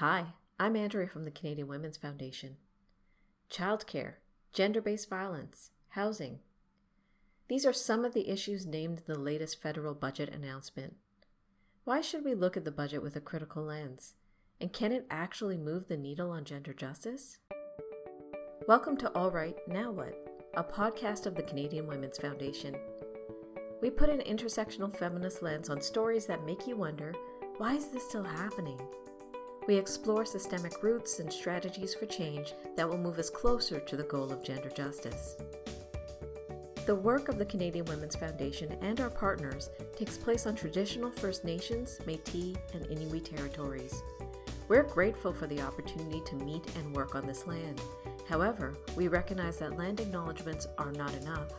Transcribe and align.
Hi, 0.00 0.28
I'm 0.58 0.76
Andrea 0.76 1.06
from 1.06 1.26
the 1.26 1.30
Canadian 1.30 1.68
Women's 1.68 1.98
Foundation. 1.98 2.56
Childcare, 3.50 4.14
gender 4.50 4.80
based 4.80 5.10
violence, 5.10 5.72
housing. 5.90 6.38
These 7.48 7.66
are 7.66 7.74
some 7.74 8.06
of 8.06 8.14
the 8.14 8.30
issues 8.30 8.64
named 8.64 9.00
in 9.00 9.04
the 9.12 9.20
latest 9.20 9.60
federal 9.60 9.92
budget 9.92 10.30
announcement. 10.30 10.96
Why 11.84 12.00
should 12.00 12.24
we 12.24 12.34
look 12.34 12.56
at 12.56 12.64
the 12.64 12.70
budget 12.70 13.02
with 13.02 13.14
a 13.14 13.20
critical 13.20 13.62
lens? 13.62 14.14
And 14.58 14.72
can 14.72 14.90
it 14.90 15.04
actually 15.10 15.58
move 15.58 15.86
the 15.88 15.98
needle 15.98 16.30
on 16.30 16.44
gender 16.46 16.72
justice? 16.72 17.36
Welcome 18.66 18.96
to 18.96 19.12
All 19.12 19.30
Right, 19.30 19.58
Now 19.68 19.90
What, 19.90 20.14
a 20.54 20.64
podcast 20.64 21.26
of 21.26 21.34
the 21.34 21.42
Canadian 21.42 21.86
Women's 21.86 22.16
Foundation. 22.16 22.74
We 23.82 23.90
put 23.90 24.08
an 24.08 24.20
intersectional 24.20 24.96
feminist 24.96 25.42
lens 25.42 25.68
on 25.68 25.82
stories 25.82 26.24
that 26.24 26.46
make 26.46 26.66
you 26.66 26.78
wonder 26.78 27.12
why 27.58 27.74
is 27.74 27.88
this 27.88 28.08
still 28.08 28.24
happening? 28.24 28.80
We 29.70 29.76
explore 29.76 30.24
systemic 30.24 30.82
roots 30.82 31.20
and 31.20 31.32
strategies 31.32 31.94
for 31.94 32.04
change 32.04 32.54
that 32.74 32.88
will 32.88 32.98
move 32.98 33.20
us 33.20 33.30
closer 33.30 33.78
to 33.78 33.96
the 33.96 34.02
goal 34.02 34.32
of 34.32 34.42
gender 34.42 34.68
justice. 34.68 35.36
The 36.86 36.94
work 36.96 37.28
of 37.28 37.38
the 37.38 37.44
Canadian 37.44 37.84
Women's 37.84 38.16
Foundation 38.16 38.76
and 38.80 39.00
our 39.00 39.10
partners 39.10 39.70
takes 39.96 40.18
place 40.18 40.44
on 40.44 40.56
traditional 40.56 41.12
First 41.12 41.44
Nations, 41.44 42.00
Metis, 42.04 42.56
and 42.74 42.84
Inuit 42.86 43.26
territories. 43.26 43.94
We're 44.66 44.82
grateful 44.82 45.32
for 45.32 45.46
the 45.46 45.60
opportunity 45.60 46.20
to 46.26 46.34
meet 46.34 46.64
and 46.74 46.92
work 46.92 47.14
on 47.14 47.24
this 47.24 47.46
land. 47.46 47.80
However, 48.28 48.76
we 48.96 49.06
recognize 49.06 49.58
that 49.58 49.78
land 49.78 50.00
acknowledgements 50.00 50.66
are 50.78 50.90
not 50.90 51.14
enough. 51.14 51.52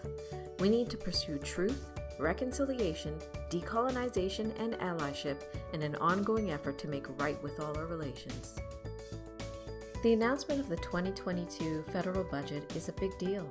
We 0.60 0.68
need 0.68 0.90
to 0.90 0.98
pursue 0.98 1.38
truth, 1.38 1.88
reconciliation, 2.22 3.20
decolonization, 3.50 4.58
and 4.60 4.74
allyship 4.76 5.42
in 5.74 5.82
an 5.82 5.96
ongoing 5.96 6.52
effort 6.52 6.78
to 6.78 6.88
make 6.88 7.20
right 7.20 7.42
with 7.44 7.60
all 7.60 7.76
our 7.78 7.88
relations. 7.88 8.60
The 10.04 10.14
announcement 10.14 10.60
of 10.60 10.70
the 10.70 10.78
2022 10.78 11.84
federal 11.92 12.24
budget 12.24 12.72
is 12.76 12.90
a 12.90 12.94
big 12.94 13.18
deal. 13.18 13.48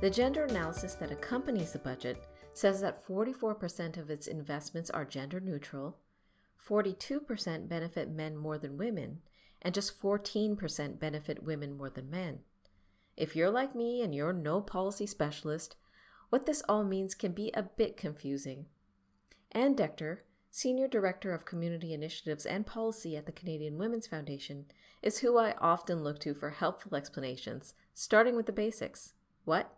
The 0.00 0.10
gender 0.10 0.44
analysis 0.44 0.94
that 0.94 1.10
accompanies 1.10 1.72
the 1.72 1.78
budget 1.78 2.24
says 2.54 2.80
that 2.80 3.06
44% 3.06 3.96
of 3.98 4.10
its 4.10 4.26
investments 4.26 4.90
are 4.90 5.04
gender 5.04 5.40
neutral, 5.40 5.98
42% 6.66 7.68
benefit 7.68 8.10
men 8.10 8.36
more 8.36 8.58
than 8.58 8.78
women, 8.78 9.20
and 9.62 9.74
just 9.74 10.00
14% 10.00 10.98
benefit 10.98 11.42
women 11.42 11.76
more 11.76 11.90
than 11.90 12.10
men. 12.10 12.40
If 13.16 13.36
you're 13.36 13.50
like 13.50 13.74
me 13.74 14.02
and 14.02 14.14
you're 14.14 14.32
no 14.32 14.62
policy 14.62 15.06
specialist, 15.06 15.76
what 16.30 16.46
this 16.46 16.62
all 16.68 16.84
means 16.84 17.14
can 17.14 17.32
be 17.32 17.50
a 17.52 17.62
bit 17.62 17.96
confusing. 17.96 18.66
Anne 19.52 19.74
Decter, 19.74 20.18
Senior 20.50 20.88
Director 20.88 21.32
of 21.32 21.44
Community 21.44 21.92
Initiatives 21.92 22.46
and 22.46 22.66
Policy 22.66 23.16
at 23.16 23.26
the 23.26 23.32
Canadian 23.32 23.78
Women's 23.78 24.06
Foundation, 24.06 24.66
is 25.02 25.18
who 25.18 25.38
I 25.38 25.54
often 25.60 26.02
look 26.02 26.20
to 26.20 26.34
for 26.34 26.50
helpful 26.50 26.94
explanations, 26.94 27.74
starting 27.94 28.36
with 28.36 28.46
the 28.46 28.52
basics 28.52 29.14
what, 29.44 29.76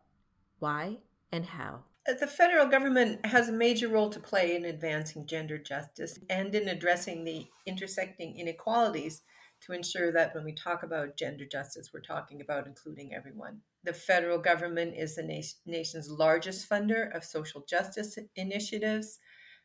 why, 0.58 0.98
and 1.30 1.47
how. 1.47 1.84
Uh, 2.08 2.14
the 2.19 2.27
federal 2.27 2.67
government 2.67 3.25
has 3.25 3.48
a 3.48 3.53
major 3.53 3.89
role 3.89 4.11
to 4.11 4.20
play 4.20 4.56
in 4.56 4.64
advancing 4.64 5.25
gender 5.25 5.56
justice 5.56 6.19
and 6.28 6.55
in 6.55 6.69
addressing 6.69 7.25
the 7.25 7.47
intersecting 7.64 8.39
inequalities 8.39 9.23
to 9.61 9.73
ensure 9.73 10.11
that 10.12 10.34
when 10.34 10.45
we 10.45 10.53
talk 10.53 10.83
about 10.83 11.17
gender 11.17 11.45
justice, 11.45 11.91
we're 11.95 12.00
talking 12.00 12.41
about 12.41 12.67
including 12.67 13.14
everyone. 13.14 13.61
The 13.84 13.92
federal 13.92 14.38
government 14.38 14.94
is 14.97 15.16
the 15.16 15.22
na- 15.22 15.42
nation's 15.66 16.08
largest 16.08 16.69
funder 16.69 17.14
of 17.14 17.25
social 17.25 17.64
justice 17.69 18.19
initiatives, 18.36 19.19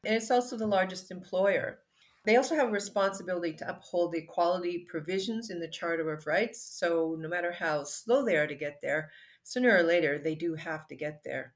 and 0.05 0.15
it's 0.15 0.31
also 0.31 0.57
the 0.57 0.67
largest 0.67 1.11
employer. 1.11 1.79
They 2.25 2.35
also 2.35 2.55
have 2.55 2.69
a 2.69 2.71
responsibility 2.71 3.53
to 3.53 3.69
uphold 3.69 4.11
the 4.11 4.19
equality 4.19 4.85
provisions 4.89 5.49
in 5.49 5.59
the 5.59 5.67
Charter 5.67 6.11
of 6.11 6.27
Rights. 6.27 6.61
So, 6.61 7.15
no 7.19 7.29
matter 7.29 7.51
how 7.51 7.83
slow 7.83 8.25
they 8.25 8.35
are 8.35 8.47
to 8.47 8.55
get 8.55 8.79
there, 8.81 9.11
sooner 9.43 9.77
or 9.77 9.83
later 9.83 10.19
they 10.19 10.35
do 10.35 10.55
have 10.55 10.87
to 10.87 10.95
get 10.95 11.21
there. 11.23 11.53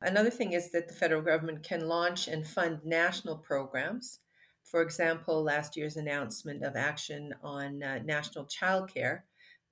Another 0.00 0.30
thing 0.30 0.52
is 0.52 0.70
that 0.70 0.86
the 0.86 0.94
federal 0.94 1.22
government 1.22 1.62
can 1.62 1.88
launch 1.88 2.28
and 2.28 2.46
fund 2.46 2.80
national 2.84 3.38
programs. 3.38 4.20
For 4.62 4.82
example, 4.82 5.42
last 5.42 5.76
year's 5.76 5.96
announcement 5.96 6.62
of 6.62 6.76
action 6.76 7.34
on 7.42 7.82
uh, 7.82 8.00
national 8.04 8.46
childcare 8.46 9.22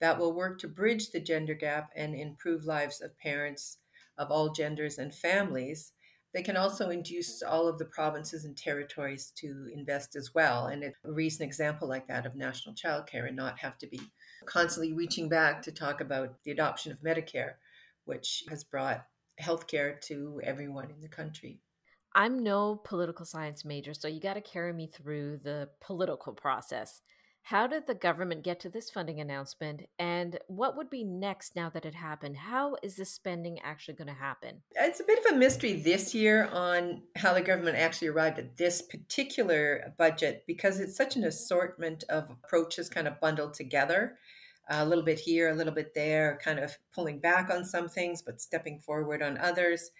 that 0.02 0.18
will 0.18 0.32
work 0.32 0.58
to 0.58 0.66
bridge 0.66 1.10
the 1.10 1.20
gender 1.20 1.54
gap 1.54 1.90
and 1.94 2.12
improve 2.12 2.64
lives 2.64 3.00
of 3.00 3.16
parents 3.20 3.78
of 4.18 4.32
all 4.32 4.52
genders 4.52 4.98
and 4.98 5.14
families. 5.14 5.92
They 6.34 6.42
can 6.42 6.56
also 6.56 6.90
induce 6.90 7.40
all 7.40 7.68
of 7.68 7.78
the 7.78 7.84
provinces 7.84 8.44
and 8.44 8.56
territories 8.56 9.32
to 9.36 9.70
invest 9.72 10.16
as 10.16 10.34
well. 10.34 10.66
And 10.66 10.82
a 10.82 10.92
recent 11.04 11.46
example 11.46 11.88
like 11.88 12.08
that 12.08 12.26
of 12.26 12.34
national 12.34 12.74
childcare 12.74 13.28
and 13.28 13.36
not 13.36 13.60
have 13.60 13.78
to 13.78 13.86
be 13.86 14.00
constantly 14.44 14.92
reaching 14.92 15.28
back 15.28 15.62
to 15.62 15.72
talk 15.72 16.00
about 16.00 16.34
the 16.42 16.50
adoption 16.50 16.90
of 16.90 17.00
Medicare, 17.00 17.52
which 18.04 18.42
has 18.48 18.64
brought 18.64 19.06
healthcare 19.40 20.00
to 20.00 20.40
everyone 20.42 20.90
in 20.90 21.00
the 21.00 21.08
country. 21.08 21.60
I'm 22.12 22.42
no 22.42 22.74
political 22.74 23.24
science 23.24 23.64
major, 23.64 23.94
so 23.94 24.08
you 24.08 24.20
got 24.20 24.34
to 24.34 24.40
carry 24.40 24.72
me 24.72 24.88
through 24.88 25.38
the 25.44 25.68
political 25.80 26.32
process. 26.32 27.02
How 27.44 27.66
did 27.66 27.86
the 27.86 27.94
government 27.94 28.44
get 28.44 28.60
to 28.60 28.70
this 28.70 28.88
funding 28.88 29.20
announcement? 29.20 29.82
And 29.98 30.38
what 30.46 30.76
would 30.76 30.88
be 30.88 31.02
next 31.02 31.56
now 31.56 31.68
that 31.70 31.84
it 31.84 31.94
happened? 31.94 32.36
How 32.36 32.76
is 32.84 32.96
this 32.96 33.10
spending 33.10 33.58
actually 33.60 33.94
going 33.94 34.08
to 34.08 34.14
happen? 34.14 34.62
It's 34.76 35.00
a 35.00 35.04
bit 35.04 35.18
of 35.18 35.32
a 35.32 35.36
mystery 35.36 35.74
this 35.74 36.14
year 36.14 36.48
on 36.52 37.02
how 37.16 37.34
the 37.34 37.42
government 37.42 37.76
actually 37.76 38.08
arrived 38.08 38.38
at 38.38 38.56
this 38.56 38.80
particular 38.80 39.92
budget 39.98 40.44
because 40.46 40.78
it's 40.78 40.96
such 40.96 41.16
an 41.16 41.24
assortment 41.24 42.04
of 42.08 42.30
approaches 42.30 42.88
kind 42.88 43.08
of 43.08 43.20
bundled 43.20 43.54
together. 43.54 44.18
A 44.70 44.86
little 44.86 45.04
bit 45.04 45.18
here, 45.18 45.48
a 45.48 45.54
little 45.54 45.74
bit 45.74 45.92
there, 45.94 46.38
kind 46.42 46.60
of 46.60 46.78
pulling 46.94 47.18
back 47.18 47.50
on 47.50 47.64
some 47.64 47.88
things, 47.88 48.22
but 48.22 48.40
stepping 48.40 48.78
forward 48.78 49.20
on 49.20 49.36
others, 49.38 49.90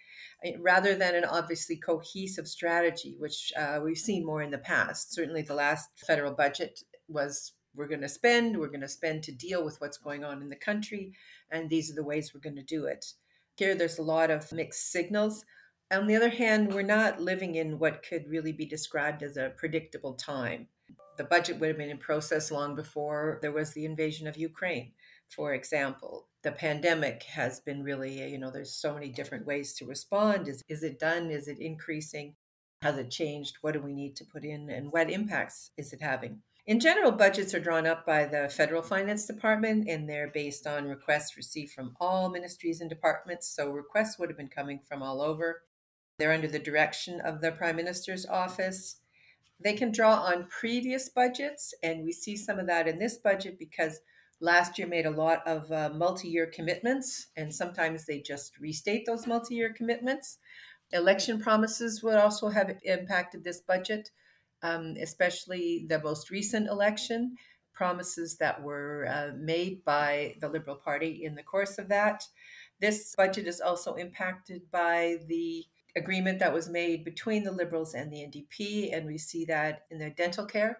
eh, 0.45 0.53
rather 0.61 0.95
than 0.95 1.13
an 1.15 1.25
obviously 1.25 1.75
cohesive 1.75 2.47
strategy, 2.47 3.17
which 3.19 3.51
uh, 3.57 3.81
we've 3.83 3.97
seen 3.97 4.25
more 4.25 4.41
in 4.41 4.49
the 4.51 4.57
past. 4.57 5.13
Certainly, 5.13 5.41
the 5.43 5.53
last 5.53 5.89
federal 6.07 6.31
budget 6.31 6.79
was 7.07 7.53
we're 7.75 7.87
going 7.87 8.01
to 8.01 8.09
spend, 8.09 8.57
we're 8.57 8.67
going 8.67 8.81
to 8.81 8.87
spend 8.87 9.23
to 9.23 9.31
deal 9.31 9.63
with 9.65 9.81
what's 9.81 9.97
going 9.97 10.23
on 10.23 10.41
in 10.41 10.49
the 10.49 10.55
country, 10.55 11.13
and 11.51 11.69
these 11.69 11.91
are 11.91 11.95
the 11.95 12.03
ways 12.03 12.33
we're 12.33 12.41
going 12.41 12.55
to 12.55 12.63
do 12.63 12.85
it. 12.85 13.05
Here, 13.57 13.75
there's 13.75 13.99
a 13.99 14.03
lot 14.03 14.31
of 14.31 14.51
mixed 14.51 14.91
signals. 14.91 15.45
On 15.91 16.07
the 16.07 16.15
other 16.15 16.29
hand, 16.29 16.73
we're 16.73 16.81
not 16.81 17.21
living 17.21 17.55
in 17.55 17.79
what 17.79 18.03
could 18.07 18.27
really 18.27 18.51
be 18.51 18.65
described 18.65 19.21
as 19.21 19.37
a 19.37 19.53
predictable 19.57 20.13
time. 20.13 20.67
The 21.17 21.23
budget 21.23 21.59
would 21.59 21.67
have 21.67 21.77
been 21.77 21.89
in 21.89 21.99
process 21.99 22.51
long 22.51 22.75
before 22.75 23.39
there 23.41 23.51
was 23.51 23.73
the 23.73 23.85
invasion 23.85 24.27
of 24.27 24.37
Ukraine, 24.37 24.93
for 25.29 25.53
example. 25.53 26.27
The 26.41 26.51
pandemic 26.51 27.23
has 27.23 27.59
been 27.59 27.83
really, 27.83 28.23
uh, 28.23 28.27
you 28.27 28.39
know, 28.39 28.49
there's 28.49 28.73
so 28.73 28.93
many 28.93 29.09
different 29.09 29.45
ways 29.45 29.73
to 29.75 29.85
respond. 29.85 30.47
Is, 30.47 30.63
is 30.67 30.81
it 30.83 30.99
done? 30.99 31.29
Is 31.29 31.47
it 31.47 31.59
increasing? 31.59 32.35
Has 32.81 32.97
it 32.97 33.11
changed? 33.11 33.57
What 33.61 33.73
do 33.73 33.81
we 33.81 33.93
need 33.93 34.15
to 34.17 34.25
put 34.25 34.43
in? 34.43 34.69
And 34.69 34.91
what 34.91 35.11
impacts 35.11 35.71
is 35.77 35.93
it 35.93 36.01
having? 36.01 36.41
In 36.65 36.79
general, 36.79 37.11
budgets 37.11 37.53
are 37.53 37.59
drawn 37.59 37.85
up 37.85 38.05
by 38.05 38.23
the 38.23 38.47
Federal 38.47 38.81
Finance 38.81 39.25
Department 39.25 39.89
and 39.89 40.07
they're 40.07 40.31
based 40.33 40.65
on 40.65 40.87
requests 40.87 41.35
received 41.35 41.73
from 41.73 41.93
all 41.99 42.29
ministries 42.29 42.79
and 42.79 42.89
departments. 42.89 43.53
So 43.53 43.69
requests 43.69 44.17
would 44.17 44.29
have 44.29 44.37
been 44.37 44.47
coming 44.47 44.79
from 44.87 45.03
all 45.03 45.21
over. 45.21 45.63
They're 46.17 46.31
under 46.31 46.47
the 46.47 46.59
direction 46.59 47.19
of 47.19 47.41
the 47.41 47.51
Prime 47.51 47.75
Minister's 47.75 48.25
office. 48.25 49.01
They 49.59 49.73
can 49.73 49.91
draw 49.91 50.15
on 50.15 50.47
previous 50.47 51.09
budgets, 51.09 51.73
and 51.83 52.03
we 52.03 52.13
see 52.13 52.37
some 52.37 52.59
of 52.59 52.67
that 52.67 52.87
in 52.87 52.97
this 52.97 53.17
budget 53.17 53.59
because 53.59 53.99
last 54.39 54.77
year 54.77 54.87
made 54.87 55.05
a 55.05 55.11
lot 55.11 55.45
of 55.45 55.69
uh, 55.71 55.89
multi 55.93 56.29
year 56.29 56.47
commitments, 56.47 57.27
and 57.35 57.53
sometimes 57.53 58.05
they 58.05 58.19
just 58.19 58.57
restate 58.59 59.05
those 59.05 59.27
multi 59.27 59.55
year 59.55 59.73
commitments. 59.73 60.37
Election 60.91 61.41
promises 61.41 62.03
would 62.03 62.15
also 62.15 62.49
have 62.49 62.77
impacted 62.83 63.43
this 63.43 63.61
budget 63.61 64.11
um, 64.63 64.95
especially 64.99 65.85
the 65.87 66.01
most 66.01 66.31
recent 66.31 66.67
election, 66.67 67.35
promises 67.73 68.37
that 68.37 68.61
were 68.61 69.07
uh, 69.09 69.31
made 69.37 69.83
by 69.83 70.35
the 70.39 70.49
Liberal 70.49 70.75
Party 70.75 71.23
in 71.23 71.35
the 71.35 71.43
course 71.43 71.77
of 71.77 71.89
that. 71.89 72.23
This 72.79 73.13
budget 73.15 73.47
is 73.47 73.61
also 73.61 73.95
impacted 73.95 74.61
by 74.71 75.17
the 75.27 75.63
agreement 75.95 76.39
that 76.39 76.53
was 76.53 76.69
made 76.69 77.03
between 77.03 77.43
the 77.43 77.51
Liberals 77.51 77.93
and 77.93 78.11
the 78.11 78.17
NDP, 78.17 78.95
and 78.95 79.05
we 79.05 79.17
see 79.17 79.45
that 79.45 79.85
in 79.91 79.99
the 79.99 80.09
dental 80.09 80.45
care 80.45 80.79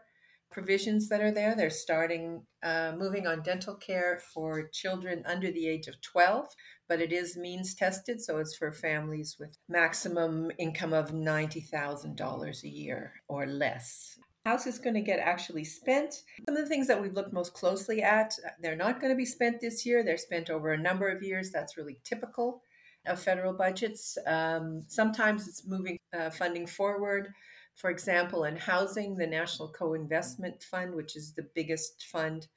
provisions 0.54 1.10
that 1.10 1.22
are 1.22 1.32
there. 1.32 1.56
They're 1.56 1.70
starting 1.70 2.44
uh, 2.64 2.94
moving 2.98 3.28
on 3.28 3.42
dental 3.42 3.76
care 3.76 4.22
for 4.34 4.70
children 4.72 5.24
under 5.26 5.52
the 5.52 5.68
age 5.68 5.88
of 5.88 6.00
12, 6.02 6.48
but 6.88 7.02
it 7.02 7.12
is 7.12 7.36
means 7.36 7.76
tested, 7.76 8.22
so 8.22 8.38
it's 8.38 8.56
for 8.56 8.72
families 8.72 9.36
with 9.40 9.58
maximum 9.68 10.52
income 10.60 10.94
of 10.94 11.12
$90,000 11.12 12.64
a 12.64 12.70
year 12.70 13.14
or 13.28 13.46
less. 13.48 14.18
House 14.46 14.68
is 14.68 14.78
going 14.78 14.96
to 14.96 15.02
get 15.02 15.20
actually 15.20 15.64
spent. 15.64 16.14
Some 16.46 16.58
of 16.58 16.64
the 16.64 16.70
things 16.70 16.88
that 16.88 17.02
we've 17.02 17.14
looked 17.14 17.34
most 17.34 17.54
closely 17.54 18.02
at, 18.02 18.34
they're 18.62 18.76
not 18.76 19.00
going 19.00 19.12
to 19.12 19.18
be 19.18 19.26
spent 19.26 19.62
this 19.62 19.86
year. 19.86 20.04
They're 20.04 20.18
spent 20.18 20.50
over 20.50 20.74
a 20.74 20.78
number 20.78 21.08
of 21.08 21.24
years. 21.24 21.50
That's 21.50 21.78
really 21.78 21.98
typical 22.04 22.62
of 23.06 23.22
federal 23.22 23.54
budgets. 23.54 24.18
Um, 24.28 24.84
sometimes 24.88 25.48
it's 25.48 25.68
moving 25.68 25.98
uh, 26.18 26.30
funding 26.30 26.68
forward 26.68 27.34
For 27.76 27.90
example, 27.90 28.46
in 28.46 28.56
housing, 28.56 29.16
the 29.16 29.28
National 29.28 29.70
Co 29.70 29.94
Investment 29.94 30.64
Fund, 30.64 30.96
which 30.96 31.16
is 31.16 31.34
the 31.34 31.48
biggest 31.56 32.06
fund 32.12 32.48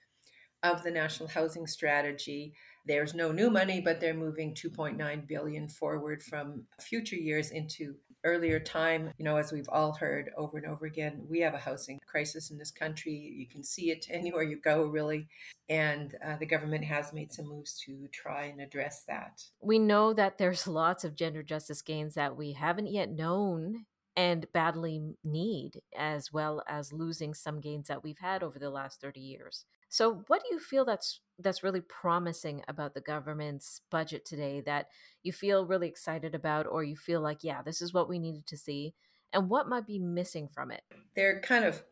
of 0.62 0.82
the 0.82 0.90
National 0.90 1.28
Housing 1.28 1.66
Strategy, 1.66 2.54
there's 2.86 3.14
no 3.14 3.32
new 3.32 3.50
money, 3.50 3.80
but 3.80 4.00
they're 4.00 4.14
moving 4.14 4.54
2.9 4.54 5.26
billion 5.26 5.68
forward 5.68 6.22
from 6.22 6.64
future 6.80 7.16
years 7.16 7.50
into 7.50 7.96
earlier 8.24 8.60
time. 8.60 9.10
You 9.18 9.24
know, 9.24 9.36
as 9.36 9.52
we've 9.52 9.68
all 9.68 9.92
heard 9.92 10.30
over 10.36 10.58
and 10.58 10.66
over 10.66 10.86
again, 10.86 11.24
we 11.28 11.40
have 11.40 11.54
a 11.54 11.58
housing 11.58 11.98
crisis 12.06 12.50
in 12.50 12.58
this 12.58 12.70
country. 12.70 13.12
You 13.12 13.48
can 13.48 13.64
see 13.64 13.90
it 13.90 14.06
anywhere 14.10 14.44
you 14.44 14.60
go, 14.60 14.84
really. 14.84 15.28
And 15.68 16.14
uh, 16.24 16.36
the 16.36 16.46
government 16.46 16.84
has 16.84 17.12
made 17.12 17.32
some 17.32 17.48
moves 17.48 17.76
to 17.86 18.06
try 18.12 18.44
and 18.44 18.60
address 18.60 19.02
that. 19.08 19.42
We 19.60 19.78
know 19.78 20.12
that 20.12 20.38
there's 20.38 20.66
lots 20.68 21.04
of 21.04 21.16
gender 21.16 21.42
justice 21.42 21.82
gains 21.82 22.14
that 22.14 22.36
we 22.36 22.52
haven't 22.52 22.88
yet 22.88 23.10
known 23.10 23.86
and 24.16 24.46
badly 24.52 25.16
need, 25.22 25.82
as 25.96 26.32
well 26.32 26.62
as 26.66 26.92
losing 26.92 27.34
some 27.34 27.60
gains 27.60 27.88
that 27.88 28.02
we've 28.02 28.18
had 28.18 28.42
over 28.42 28.58
the 28.58 28.70
last 28.70 29.00
30 29.00 29.20
years. 29.20 29.66
So, 29.88 30.24
what 30.26 30.42
do 30.42 30.48
you 30.54 30.58
feel 30.58 30.84
that's 30.84 31.20
that's 31.38 31.62
really 31.62 31.82
promising 31.82 32.62
about 32.66 32.94
the 32.94 33.00
government's 33.00 33.82
budget 33.90 34.24
today 34.24 34.62
that 34.64 34.86
you 35.22 35.32
feel 35.32 35.66
really 35.66 35.88
excited 35.88 36.34
about, 36.34 36.66
or 36.66 36.82
you 36.82 36.96
feel 36.96 37.20
like, 37.20 37.44
yeah, 37.44 37.62
this 37.62 37.82
is 37.82 37.92
what 37.92 38.08
we 38.08 38.18
needed 38.18 38.46
to 38.46 38.56
see, 38.56 38.94
and 39.32 39.48
what 39.48 39.68
might 39.68 39.86
be 39.86 39.98
missing 39.98 40.48
from 40.52 40.70
it? 40.70 40.82
They're 41.14 41.40
kind 41.40 41.64
of 41.64 41.82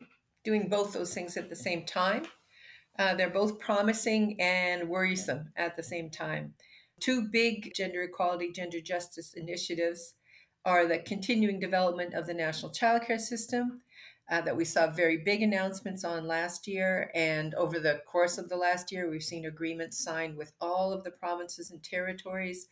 doing 0.43 0.67
both 0.67 0.93
those 0.93 1.13
things 1.13 1.37
at 1.37 1.49
the 1.49 1.55
same 1.55 1.85
time. 1.85 2.25
Uh, 2.97 3.13
they're 3.15 3.29
both 3.29 3.59
promising 3.59 4.39
and 4.39 4.89
worrisome 4.89 5.51
at 5.55 5.75
the 5.75 5.83
same 5.83 6.09
time. 6.09 6.53
Two 7.01 7.27
big 7.31 7.73
gender 7.75 8.03
equality, 8.03 8.51
gender 8.51 8.79
justice 8.79 9.33
initiatives 9.35 10.13
are 10.65 10.87
the 10.87 10.99
continuing 10.99 11.59
development 11.59 12.13
of 12.13 12.25
the 12.25 12.33
national 12.33 12.71
childcare 12.71 13.19
system 13.19 13.81
uh, 14.29 14.41
that 14.41 14.57
we 14.57 14.65
saw 14.65 14.87
very 14.87 15.17
big 15.17 15.43
announcements 15.43 16.03
on 16.03 16.27
last 16.27 16.67
year. 16.67 17.11
And 17.13 17.53
over 17.55 17.79
the 17.79 18.01
course 18.07 18.37
of 18.37 18.49
the 18.49 18.57
last 18.57 18.91
year, 18.91 19.09
we've 19.09 19.23
seen 19.23 19.45
agreements 19.45 20.03
signed 20.03 20.35
with 20.35 20.53
all 20.59 20.91
of 20.91 21.03
the 21.03 21.11
provinces 21.11 21.69
and 21.69 21.83
territories, 21.83 22.67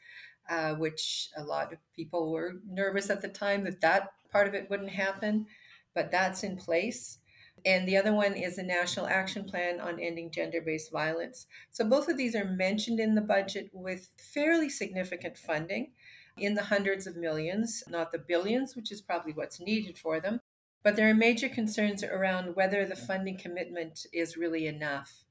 uh, 0.50 0.74
which 0.74 1.30
a 1.38 1.44
lot 1.44 1.72
of 1.72 1.80
people 1.96 2.32
were 2.32 2.54
nervous 2.68 3.10
at 3.10 3.22
the 3.22 3.28
time 3.28 3.64
that 3.66 3.82
that 3.82 4.10
part 4.32 4.48
of 4.48 4.56
it 4.56 4.70
wouldn't 4.70 4.90
happen, 4.90 5.46
but 5.94 6.12
that's 6.12 6.44
in 6.44 6.58
place. 6.58 7.20
And 7.66 7.88
the 7.88 7.96
other 7.96 8.14
one 8.14 8.34
is 8.34 8.58
a 8.58 8.64
national 8.64 9.08
action 9.08 9.46
plan 9.46 9.80
on 9.80 10.00
ending 10.00 10.32
gender 10.32 10.60
based 10.60 10.92
violence. 10.92 11.46
So 11.72 11.86
both 11.86 12.10
of 12.10 12.18
these 12.18 12.36
are 12.36 12.44
mentioned 12.44 13.00
in 13.00 13.16
the 13.16 13.22
budget 13.22 13.70
with 13.72 14.10
fairly 14.18 14.70
significant 14.70 15.38
funding 15.38 15.92
in 16.38 16.56
the 16.56 16.64
hundreds 16.64 17.08
of 17.08 17.16
millions, 17.16 17.84
not 17.88 18.12
the 18.12 18.18
billions, 18.18 18.76
which 18.76 18.92
is 18.92 19.02
probably 19.02 19.34
what's 19.34 19.60
needed 19.60 19.98
for 19.98 20.20
them. 20.20 20.40
But 20.84 20.96
there 20.96 21.10
are 21.10 21.14
major 21.14 21.48
concerns 21.48 22.04
around 22.04 22.56
whether 22.56 22.86
the 22.86 22.96
funding 22.96 23.38
commitment 23.38 24.06
is 24.12 24.36
really 24.36 24.68
enough. 24.68 25.24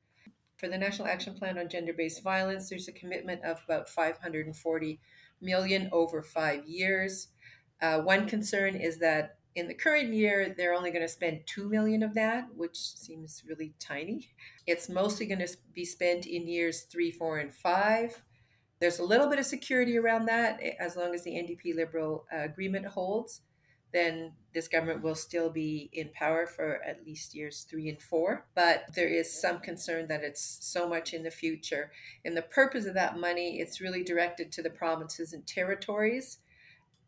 For 0.57 0.69
the 0.69 0.79
National 0.79 1.09
Action 1.09 1.35
Plan 1.35 1.59
on 1.59 1.69
Gender 1.69 1.93
Based 1.93 2.23
Violence, 2.23 2.71
there's 2.71 2.89
a 2.89 2.93
commitment 2.93 3.45
of 3.45 3.61
about 3.65 3.89
540 3.89 5.01
million 5.41 5.89
over 5.93 6.23
five 6.23 6.67
years. 6.67 7.29
Uh, 7.81 8.01
one 8.01 8.29
concern 8.29 8.77
is 8.77 8.99
that 8.99 9.39
in 9.55 9.69
the 9.69 9.75
current 9.75 10.15
year, 10.15 10.55
they're 10.57 10.73
only 10.73 10.91
going 10.91 11.03
to 11.03 11.09
spend 11.09 11.41
2 11.47 11.69
million 11.69 12.03
of 12.03 12.15
that, 12.15 12.47
which 12.57 12.77
seems 12.77 13.43
really 13.47 13.75
tiny. 13.79 14.31
It's 14.67 14.89
mostly 14.89 15.27
going 15.27 15.41
to 15.41 15.57
be 15.75 15.85
spent 15.85 16.27
in 16.27 16.49
years 16.49 16.83
three, 16.83 17.11
four, 17.11 17.39
and 17.39 17.53
five. 17.53 18.23
There's 18.83 18.99
a 18.99 19.05
little 19.05 19.29
bit 19.29 19.39
of 19.39 19.47
security 19.47 19.97
around 19.97 20.27
that 20.27 20.61
as 20.79 20.97
long 20.97 21.15
as 21.15 21.23
the 21.23 21.31
NDP 21.31 21.75
Liberal 21.75 22.27
uh, 22.35 22.43
agreement 22.43 22.85
holds 22.85 23.41
then 23.93 24.33
this 24.55 24.69
government 24.69 25.03
will 25.03 25.15
still 25.15 25.51
be 25.51 25.91
in 25.93 26.11
power 26.15 26.47
for 26.47 26.83
at 26.83 27.05
least 27.07 27.35
years 27.35 27.67
three 27.69 27.89
and 27.89 28.01
four. 28.01 28.47
But 28.55 28.87
there 28.95 29.09
is 29.09 29.41
some 29.41 29.61
concern 29.61 30.09
that 30.09 30.23
it's 30.23 30.59
so 30.61 30.89
much 30.89 31.13
in 31.13 31.23
the 31.23 31.31
future. 31.31 31.91
And 32.25 32.37
the 32.37 32.43
purpose 32.43 32.87
of 32.87 32.95
that 32.95 33.19
money, 33.19 33.61
it's 33.61 33.81
really 33.81 34.03
directed 34.03 34.51
to 34.53 34.63
the 34.63 34.71
provinces 34.71 35.33
and 35.33 35.47
territories. 35.47 36.39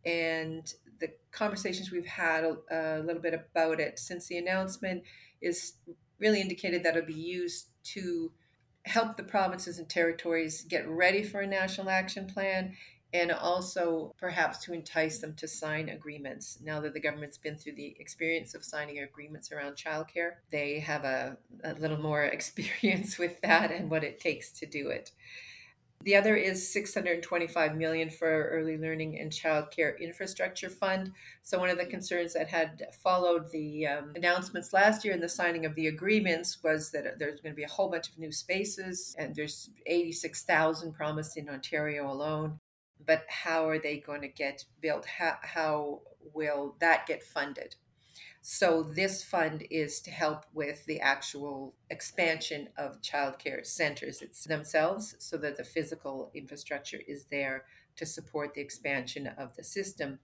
And 0.04 0.72
the 1.00 1.08
conversations 1.32 1.90
we've 1.90 2.06
had 2.06 2.44
a, 2.44 2.56
a 2.70 3.02
little 3.02 3.22
bit 3.22 3.34
about 3.34 3.80
it 3.80 3.98
since 3.98 4.26
the 4.26 4.38
announcement 4.38 5.02
is 5.40 5.74
really 6.18 6.40
indicated 6.40 6.82
that 6.84 6.96
it'll 6.96 7.06
be 7.06 7.14
used 7.14 7.68
to 7.84 8.30
help 8.84 9.16
the 9.16 9.22
provinces 9.22 9.78
and 9.78 9.88
territories 9.88 10.62
get 10.68 10.88
ready 10.88 11.22
for 11.22 11.40
a 11.40 11.46
national 11.46 11.88
action 11.88 12.26
plan 12.26 12.74
and 13.14 13.30
also 13.30 14.12
perhaps 14.18 14.58
to 14.58 14.72
entice 14.72 15.18
them 15.18 15.34
to 15.34 15.46
sign 15.46 15.88
agreements. 15.88 16.58
Now 16.60 16.80
that 16.80 16.94
the 16.94 17.00
government's 17.00 17.38
been 17.38 17.56
through 17.56 17.76
the 17.76 17.94
experience 18.00 18.54
of 18.54 18.64
signing 18.64 18.98
agreements 18.98 19.52
around 19.52 19.76
childcare, 19.76 20.32
they 20.50 20.80
have 20.80 21.04
a, 21.04 21.38
a 21.62 21.74
little 21.74 22.00
more 22.00 22.24
experience 22.38 23.16
with 23.16 23.40
that 23.42 23.70
and 23.70 23.88
what 23.88 24.02
it 24.04 24.20
takes 24.20 24.50
to 24.58 24.66
do 24.66 24.88
it. 24.88 25.12
The 26.04 26.16
other 26.16 26.36
is 26.36 26.70
625 26.70 27.76
million 27.76 28.10
for 28.10 28.48
early 28.48 28.78
learning 28.78 29.18
and 29.18 29.32
childcare 29.32 29.98
infrastructure 29.98 30.70
fund. 30.70 31.12
So 31.42 31.58
one 31.58 31.70
of 31.70 31.78
the 31.78 31.86
concerns 31.86 32.34
that 32.34 32.48
had 32.48 32.86
followed 33.02 33.50
the 33.50 33.86
um, 33.86 34.12
announcements 34.14 34.72
last 34.72 35.04
year 35.04 35.14
and 35.14 35.22
the 35.22 35.28
signing 35.28 35.64
of 35.64 35.74
the 35.74 35.88
agreements 35.88 36.62
was 36.62 36.90
that 36.92 37.18
there's 37.18 37.40
going 37.40 37.54
to 37.54 37.56
be 37.56 37.64
a 37.64 37.68
whole 37.68 37.90
bunch 37.90 38.10
of 38.10 38.18
new 38.18 38.32
spaces, 38.32 39.16
and 39.18 39.34
there's 39.34 39.70
86,000 39.86 40.92
promised 40.92 41.36
in 41.36 41.48
Ontario 41.48 42.10
alone 42.10 42.60
but 43.06 43.24
how 43.28 43.68
are 43.68 43.78
they 43.78 43.98
going 43.98 44.22
to 44.22 44.28
get 44.28 44.64
built? 44.80 45.06
How, 45.06 45.36
how 45.42 46.00
will 46.32 46.76
that 46.80 47.06
get 47.06 47.22
funded? 47.22 47.76
So, 48.46 48.82
this 48.82 49.24
fund 49.24 49.64
is 49.70 50.02
to 50.02 50.10
help 50.10 50.44
with 50.52 50.84
the 50.84 51.00
actual 51.00 51.72
expansion 51.88 52.68
of 52.76 53.00
childcare 53.00 53.64
centers 53.64 54.22
themselves 54.46 55.16
so 55.18 55.38
that 55.38 55.56
the 55.56 55.64
physical 55.64 56.30
infrastructure 56.34 57.00
is 57.08 57.24
there 57.30 57.64
to 57.96 58.04
support 58.04 58.52
the 58.52 58.60
expansion 58.60 59.28
of 59.28 59.56
the 59.56 59.64
system, 59.64 60.18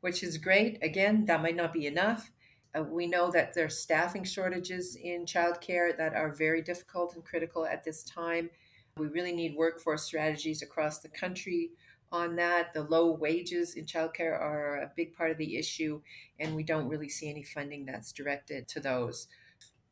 which 0.00 0.22
is 0.22 0.38
great. 0.38 0.82
Again, 0.82 1.26
that 1.26 1.42
might 1.42 1.54
not 1.54 1.74
be 1.74 1.86
enough. 1.86 2.32
Uh, 2.74 2.82
we 2.82 3.06
know 3.06 3.30
that 3.30 3.52
there's 3.52 3.78
staffing 3.78 4.24
shortages 4.24 4.96
in 4.96 5.26
childcare 5.26 5.94
that 5.98 6.14
are 6.14 6.34
very 6.34 6.62
difficult 6.62 7.14
and 7.14 7.26
critical 7.26 7.66
at 7.66 7.84
this 7.84 8.02
time. 8.04 8.48
We 8.96 9.08
really 9.08 9.34
need 9.34 9.54
workforce 9.54 10.04
strategies 10.04 10.62
across 10.62 11.00
the 11.00 11.10
country 11.10 11.72
on 12.12 12.36
that. 12.36 12.72
The 12.74 12.82
low 12.82 13.10
wages 13.12 13.74
in 13.74 13.84
childcare 13.84 14.38
are 14.38 14.76
a 14.76 14.92
big 14.96 15.14
part 15.14 15.30
of 15.30 15.38
the 15.38 15.56
issue, 15.56 16.00
and 16.38 16.54
we 16.54 16.62
don't 16.62 16.88
really 16.88 17.08
see 17.08 17.28
any 17.28 17.42
funding 17.42 17.86
that's 17.86 18.12
directed 18.12 18.68
to 18.68 18.80
those. 18.80 19.28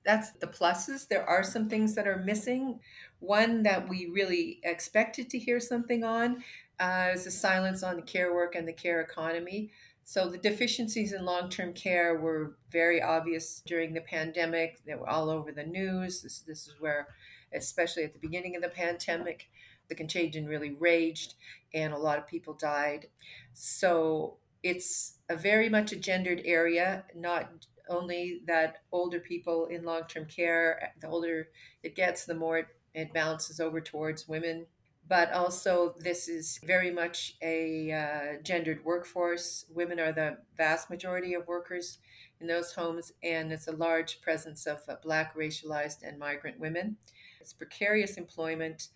That's 0.05 0.33
the 0.33 0.47
pluses. 0.47 1.09
There 1.09 1.29
are 1.29 1.43
some 1.43 1.69
things 1.69 1.95
that 1.95 2.07
are 2.07 2.19
missing. 2.19 2.81
One 3.21 3.63
that 3.63 3.89
we 3.89 4.07
really 4.07 4.61
expected 4.63 5.31
to 5.31 5.39
hear 5.39 5.61
something 5.61 6.05
on 6.05 6.45
uh, 6.79 7.11
is 7.15 7.25
the 7.25 7.31
silence 7.31 7.83
on 7.83 7.97
the 7.97 8.03
care 8.03 8.35
work 8.35 8.55
and 8.55 8.69
the 8.69 8.73
care 8.73 9.01
economy. 9.01 9.71
So 10.05 10.29
the 10.29 10.37
deficiencies 10.37 11.15
in 11.15 11.25
long-term 11.25 11.73
care 11.73 12.19
were 12.19 12.57
very 12.71 13.01
obvious 13.01 13.63
during 13.65 13.95
the 13.95 14.03
pandemic. 14.03 14.85
They 14.85 14.95
were 14.95 15.09
all 15.09 15.31
over 15.31 15.51
the 15.51 15.65
news. 15.65 16.21
This, 16.21 16.41
this 16.41 16.67
is 16.69 16.75
where, 16.79 17.09
especially 17.55 18.05
at 18.05 18.13
the 18.13 18.19
beginning 18.19 18.55
of 18.55 18.61
the 18.61 18.69
pandemic, 18.69 19.49
the 19.89 19.95
contagion 19.95 20.47
really 20.47 20.73
raged 20.73 21.35
and 21.75 21.93
a 21.93 21.99
lot 21.99 22.19
of 22.19 22.27
people 22.27 22.55
died. 22.55 23.09
So 23.53 24.39
it's 24.63 25.19
a 25.29 25.37
very 25.37 25.69
much 25.69 25.93
a 25.93 25.97
gendered 25.97 26.41
area, 26.45 27.05
not 27.15 27.51
only 27.89 28.41
that 28.47 28.79
older 28.93 29.21
people 29.21 29.67
in 29.67 29.85
long 29.85 30.05
term 30.09 30.25
care, 30.25 30.93
the 31.01 31.09
older 31.09 31.49
it 31.83 31.95
gets, 31.95 32.25
the 32.25 32.35
more 32.35 32.59
it, 32.59 32.67
it 32.95 33.13
balances 33.13 33.61
over 33.61 33.81
towards 33.81 34.27
women. 34.27 34.67
But 35.07 35.33
also, 35.33 35.95
this 35.99 36.29
is 36.29 36.59
very 36.65 36.91
much 36.91 37.37
a 37.43 37.93
uh, 37.93 38.43
gendered 38.43 38.83
workforce. 38.87 39.67
Women 39.69 40.01
are 40.01 40.13
the 40.13 40.39
vast 40.57 40.89
majority 40.89 41.35
of 41.35 41.47
workers 41.47 41.99
in 42.41 42.47
those 42.47 42.73
homes, 42.73 43.13
and 43.23 43.53
it's 43.53 43.69
a 43.69 43.73
large 43.73 44.23
presence 44.23 44.67
of 44.67 44.81
uh, 44.89 44.97
Black, 45.03 45.37
racialized, 45.37 45.99
and 46.03 46.19
migrant 46.19 46.59
women. 46.59 46.97
It's 47.39 47.53
precarious 47.53 48.17
employment 48.17 48.89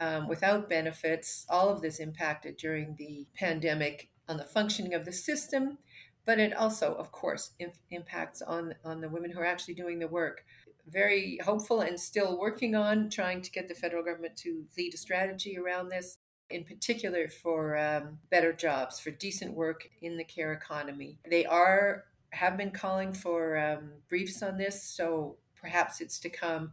um, 0.00 0.26
without 0.26 0.68
benefits. 0.68 1.46
All 1.48 1.68
of 1.68 1.82
this 1.82 2.00
impacted 2.00 2.56
during 2.56 2.96
the 2.96 3.26
pandemic 3.34 4.08
on 4.28 4.38
the 4.38 4.44
functioning 4.44 4.94
of 4.94 5.04
the 5.04 5.12
system, 5.12 5.78
but 6.24 6.38
it 6.38 6.56
also, 6.56 6.94
of 6.94 7.12
course, 7.12 7.50
impacts 7.90 8.42
on, 8.42 8.74
on 8.84 9.00
the 9.00 9.08
women 9.08 9.30
who 9.30 9.40
are 9.40 9.46
actually 9.46 9.74
doing 9.74 9.98
the 9.98 10.08
work. 10.08 10.44
Very 10.88 11.38
hopeful 11.44 11.80
and 11.80 12.00
still 12.00 12.38
working 12.38 12.74
on 12.74 13.10
trying 13.10 13.42
to 13.42 13.50
get 13.50 13.68
the 13.68 13.74
federal 13.74 14.02
government 14.02 14.36
to 14.38 14.64
lead 14.76 14.94
a 14.94 14.96
strategy 14.96 15.58
around 15.58 15.88
this, 15.88 16.18
in 16.48 16.64
particular 16.64 17.28
for 17.28 17.76
um, 17.76 18.18
better 18.30 18.52
jobs, 18.52 18.98
for 18.98 19.10
decent 19.10 19.54
work 19.54 19.88
in 20.02 20.16
the 20.16 20.24
care 20.24 20.52
economy. 20.52 21.18
They 21.28 21.44
are 21.44 22.04
have 22.32 22.56
been 22.56 22.70
calling 22.70 23.12
for 23.12 23.58
um, 23.58 23.90
briefs 24.08 24.40
on 24.42 24.56
this, 24.56 24.82
so 24.82 25.36
perhaps 25.60 26.00
it's 26.00 26.20
to 26.20 26.28
come 26.28 26.70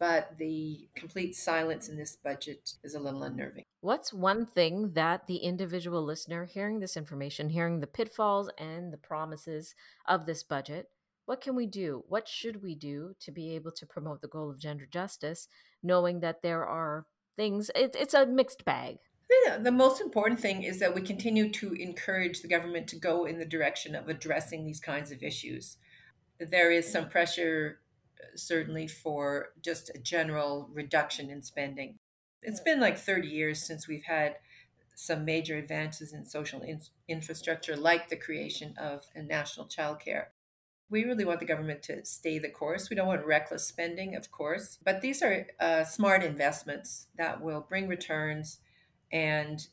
but 0.00 0.38
the 0.38 0.88
complete 0.96 1.36
silence 1.36 1.88
in 1.88 1.96
this 1.96 2.16
budget 2.16 2.72
is 2.82 2.94
a 2.94 2.98
little 2.98 3.22
unnerving. 3.22 3.64
What's 3.82 4.12
one 4.12 4.46
thing 4.46 4.94
that 4.94 5.26
the 5.26 5.36
individual 5.36 6.02
listener 6.02 6.46
hearing 6.46 6.80
this 6.80 6.96
information, 6.96 7.50
hearing 7.50 7.80
the 7.80 7.86
pitfalls 7.86 8.50
and 8.58 8.92
the 8.92 8.96
promises 8.96 9.74
of 10.08 10.24
this 10.24 10.42
budget, 10.42 10.88
what 11.26 11.42
can 11.42 11.54
we 11.54 11.66
do? 11.66 12.02
What 12.08 12.26
should 12.26 12.62
we 12.62 12.74
do 12.74 13.14
to 13.20 13.30
be 13.30 13.54
able 13.54 13.72
to 13.72 13.86
promote 13.86 14.22
the 14.22 14.28
goal 14.28 14.50
of 14.50 14.58
gender 14.58 14.86
justice, 14.90 15.46
knowing 15.82 16.20
that 16.20 16.42
there 16.42 16.64
are 16.64 17.06
things, 17.36 17.70
it, 17.76 17.94
it's 17.96 18.14
a 18.14 18.26
mixed 18.26 18.64
bag? 18.64 18.96
Yeah, 19.46 19.58
the 19.58 19.70
most 19.70 20.00
important 20.00 20.40
thing 20.40 20.62
is 20.62 20.80
that 20.80 20.94
we 20.94 21.02
continue 21.02 21.50
to 21.50 21.72
encourage 21.74 22.40
the 22.40 22.48
government 22.48 22.88
to 22.88 22.96
go 22.96 23.26
in 23.26 23.38
the 23.38 23.44
direction 23.44 23.94
of 23.94 24.08
addressing 24.08 24.64
these 24.64 24.80
kinds 24.80 25.12
of 25.12 25.22
issues. 25.22 25.76
There 26.40 26.72
is 26.72 26.90
some 26.90 27.08
pressure, 27.08 27.80
uh, 27.80 27.89
certainly, 28.34 28.86
for 28.86 29.50
just 29.62 29.90
a 29.94 29.98
general 29.98 30.68
reduction 30.72 31.30
in 31.30 31.42
spending. 31.42 31.96
It's 32.42 32.60
been 32.60 32.80
like 32.80 32.98
30 32.98 33.28
years 33.28 33.62
since 33.62 33.86
we've 33.86 34.04
had 34.04 34.36
some 34.94 35.24
major 35.24 35.56
advances 35.56 36.12
in 36.12 36.24
social 36.26 36.60
in- 36.62 36.80
infrastructure, 37.08 37.76
like 37.76 38.08
the 38.08 38.16
creation 38.16 38.74
of 38.78 39.04
a 39.14 39.22
national 39.22 39.66
childcare. 39.66 40.26
We 40.90 41.04
really 41.04 41.24
want 41.24 41.40
the 41.40 41.46
government 41.46 41.82
to 41.84 42.04
stay 42.04 42.38
the 42.38 42.48
course. 42.48 42.90
We 42.90 42.96
don't 42.96 43.06
want 43.06 43.24
reckless 43.24 43.66
spending, 43.66 44.16
of 44.16 44.30
course, 44.30 44.78
but 44.84 45.00
these 45.00 45.22
are 45.22 45.46
uh, 45.60 45.84
smart 45.84 46.22
investments 46.22 47.06
that 47.16 47.40
will 47.40 47.64
bring 47.66 47.88
returns 47.88 48.58
and 49.12 49.66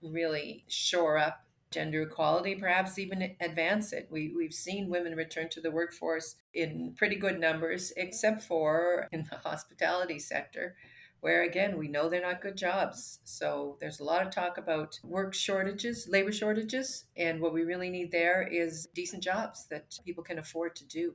really 0.00 0.64
shore 0.68 1.18
up 1.18 1.43
gender 1.74 2.02
equality, 2.02 2.54
perhaps 2.54 2.98
even 2.98 3.34
advance 3.40 3.92
it. 3.92 4.08
We, 4.10 4.32
we've 4.34 4.54
seen 4.54 4.88
women 4.88 5.14
return 5.14 5.48
to 5.50 5.60
the 5.60 5.70
workforce 5.70 6.36
in 6.54 6.94
pretty 6.96 7.16
good 7.16 7.38
numbers, 7.38 7.92
except 7.96 8.42
for 8.42 9.08
in 9.12 9.26
the 9.28 9.36
hospitality 9.44 10.18
sector, 10.18 10.76
where 11.20 11.42
again, 11.42 11.76
we 11.76 11.88
know 11.88 12.08
they're 12.08 12.22
not 12.22 12.40
good 12.40 12.56
jobs. 12.56 13.18
So 13.24 13.76
there's 13.80 14.00
a 14.00 14.04
lot 14.04 14.26
of 14.26 14.32
talk 14.32 14.56
about 14.56 14.98
work 15.04 15.34
shortages, 15.34 16.08
labor 16.08 16.32
shortages, 16.32 17.04
and 17.16 17.40
what 17.40 17.52
we 17.52 17.62
really 17.62 17.90
need 17.90 18.12
there 18.12 18.42
is 18.42 18.88
decent 18.94 19.22
jobs 19.22 19.66
that 19.70 19.98
people 20.04 20.24
can 20.24 20.38
afford 20.38 20.76
to 20.76 20.86
do. 20.86 21.14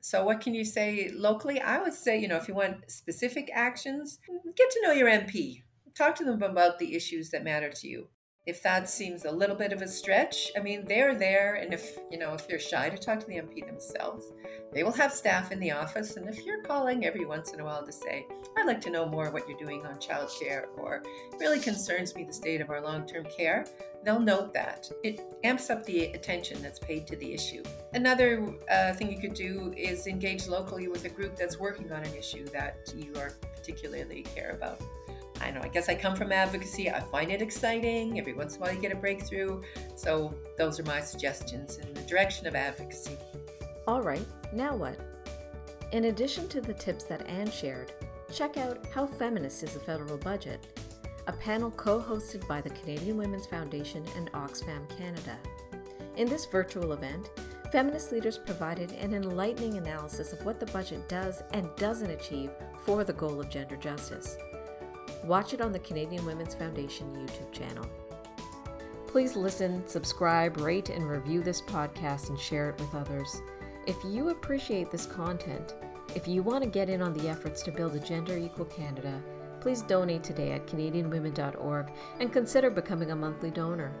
So, 0.00 0.24
what 0.24 0.40
can 0.40 0.52
you 0.52 0.64
say 0.64 1.12
locally? 1.14 1.60
I 1.60 1.80
would 1.80 1.94
say, 1.94 2.18
you 2.18 2.26
know, 2.26 2.36
if 2.36 2.48
you 2.48 2.54
want 2.54 2.90
specific 2.90 3.48
actions, 3.54 4.18
get 4.56 4.70
to 4.70 4.80
know 4.82 4.90
your 4.90 5.08
MP 5.08 5.62
talk 5.94 6.14
to 6.16 6.24
them 6.24 6.42
about 6.42 6.78
the 6.78 6.94
issues 6.94 7.30
that 7.30 7.44
matter 7.44 7.70
to 7.70 7.88
you. 7.88 8.08
If 8.44 8.60
that 8.64 8.90
seems 8.90 9.24
a 9.24 9.30
little 9.30 9.54
bit 9.54 9.72
of 9.72 9.82
a 9.82 9.88
stretch, 9.88 10.50
I 10.56 10.60
mean, 10.60 10.84
they're 10.84 11.14
there. 11.14 11.54
And 11.54 11.72
if, 11.72 11.96
you 12.10 12.18
know, 12.18 12.34
if 12.34 12.48
you're 12.48 12.58
shy 12.58 12.88
to 12.88 12.96
talk 12.98 13.20
to 13.20 13.26
the 13.26 13.36
MP 13.36 13.64
themselves, 13.64 14.32
they 14.72 14.82
will 14.82 14.90
have 14.92 15.12
staff 15.12 15.52
in 15.52 15.60
the 15.60 15.70
office. 15.70 16.16
And 16.16 16.28
if 16.28 16.44
you're 16.44 16.62
calling 16.62 17.06
every 17.06 17.24
once 17.24 17.52
in 17.52 17.60
a 17.60 17.64
while 17.64 17.86
to 17.86 17.92
say, 17.92 18.26
I'd 18.56 18.66
like 18.66 18.80
to 18.80 18.90
know 18.90 19.06
more 19.06 19.30
what 19.30 19.48
you're 19.48 19.58
doing 19.58 19.86
on 19.86 19.94
childcare, 19.96 20.64
or 20.76 21.04
really 21.38 21.60
concerns 21.60 22.16
me 22.16 22.24
the 22.24 22.32
state 22.32 22.60
of 22.60 22.70
our 22.70 22.80
long 22.80 23.06
term 23.06 23.26
care, 23.26 23.64
they'll 24.04 24.18
note 24.18 24.52
that. 24.54 24.90
It 25.04 25.20
amps 25.44 25.70
up 25.70 25.84
the 25.84 26.06
attention 26.06 26.60
that's 26.62 26.80
paid 26.80 27.06
to 27.06 27.16
the 27.16 27.32
issue. 27.32 27.62
Another 27.94 28.52
uh, 28.68 28.92
thing 28.94 29.12
you 29.12 29.20
could 29.20 29.34
do 29.34 29.72
is 29.76 30.08
engage 30.08 30.48
locally 30.48 30.88
with 30.88 31.04
a 31.04 31.10
group 31.10 31.36
that's 31.36 31.60
working 31.60 31.92
on 31.92 32.02
an 32.02 32.14
issue 32.16 32.46
that 32.46 32.92
you 32.96 33.14
are 33.20 33.34
particularly 33.54 34.22
care 34.34 34.50
about. 34.50 34.80
I 35.42 35.50
know, 35.50 35.60
I 35.62 35.68
guess 35.68 35.88
I 35.88 35.94
come 35.94 36.14
from 36.14 36.32
advocacy. 36.32 36.90
I 36.90 37.00
find 37.00 37.30
it 37.30 37.42
exciting. 37.42 38.18
Every 38.18 38.32
once 38.32 38.56
in 38.56 38.62
a 38.62 38.64
while, 38.64 38.74
you 38.74 38.80
get 38.80 38.92
a 38.92 38.96
breakthrough. 38.96 39.62
So, 39.96 40.34
those 40.56 40.78
are 40.78 40.84
my 40.84 41.00
suggestions 41.00 41.78
in 41.78 41.92
the 41.94 42.02
direction 42.02 42.46
of 42.46 42.54
advocacy. 42.54 43.16
All 43.86 44.02
right, 44.02 44.24
now 44.52 44.76
what? 44.76 44.96
In 45.92 46.04
addition 46.04 46.48
to 46.48 46.60
the 46.60 46.72
tips 46.72 47.04
that 47.04 47.26
Anne 47.28 47.50
shared, 47.50 47.92
check 48.32 48.56
out 48.56 48.86
How 48.94 49.06
Feminist 49.06 49.62
is 49.62 49.74
the 49.74 49.80
Federal 49.80 50.16
Budget, 50.16 50.80
a 51.26 51.32
panel 51.32 51.70
co 51.72 52.00
hosted 52.00 52.46
by 52.46 52.60
the 52.60 52.70
Canadian 52.70 53.16
Women's 53.16 53.46
Foundation 53.46 54.04
and 54.16 54.32
Oxfam 54.32 54.88
Canada. 54.96 55.38
In 56.16 56.28
this 56.28 56.46
virtual 56.46 56.92
event, 56.92 57.30
feminist 57.70 58.12
leaders 58.12 58.38
provided 58.38 58.92
an 58.92 59.14
enlightening 59.14 59.78
analysis 59.78 60.32
of 60.32 60.44
what 60.44 60.60
the 60.60 60.66
budget 60.66 61.08
does 61.08 61.42
and 61.52 61.68
doesn't 61.76 62.10
achieve 62.10 62.50
for 62.84 63.02
the 63.02 63.12
goal 63.12 63.40
of 63.40 63.50
gender 63.50 63.76
justice. 63.76 64.36
Watch 65.24 65.54
it 65.54 65.60
on 65.60 65.72
the 65.72 65.78
Canadian 65.78 66.26
Women's 66.26 66.54
Foundation 66.54 67.14
YouTube 67.14 67.52
channel. 67.52 67.86
Please 69.06 69.36
listen, 69.36 69.86
subscribe, 69.86 70.56
rate, 70.56 70.88
and 70.88 71.08
review 71.08 71.42
this 71.42 71.60
podcast 71.60 72.30
and 72.30 72.38
share 72.38 72.70
it 72.70 72.80
with 72.80 72.94
others. 72.94 73.40
If 73.86 73.96
you 74.04 74.30
appreciate 74.30 74.90
this 74.90 75.06
content, 75.06 75.74
if 76.14 76.26
you 76.26 76.42
want 76.42 76.64
to 76.64 76.70
get 76.70 76.88
in 76.88 77.02
on 77.02 77.12
the 77.12 77.28
efforts 77.28 77.62
to 77.62 77.72
build 77.72 77.94
a 77.94 78.00
gender 78.00 78.36
equal 78.36 78.64
Canada, 78.64 79.22
please 79.60 79.82
donate 79.82 80.24
today 80.24 80.52
at 80.52 80.66
CanadianWomen.org 80.66 81.92
and 82.20 82.32
consider 82.32 82.70
becoming 82.70 83.10
a 83.10 83.16
monthly 83.16 83.50
donor. 83.50 83.92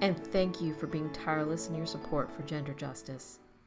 And 0.00 0.18
thank 0.26 0.60
you 0.60 0.74
for 0.74 0.86
being 0.86 1.10
tireless 1.12 1.68
in 1.68 1.74
your 1.74 1.86
support 1.86 2.30
for 2.30 2.42
gender 2.42 2.74
justice. 2.74 3.38